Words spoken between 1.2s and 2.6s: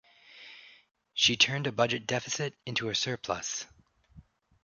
turned a budget deficit